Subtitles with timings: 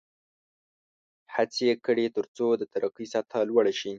[1.33, 3.89] هڅې یې کړې ترڅو د ترقۍ سطحه لوړه شي.